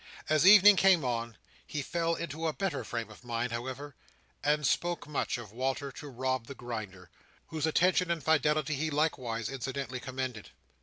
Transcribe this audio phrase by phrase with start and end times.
[0.29, 3.95] As evening came on, he fell into a better frame of mind, however;
[4.43, 7.11] and spoke much of Walter to Rob the Grinder,
[7.49, 10.49] whose attention and fidelity he likewise incidentally commended.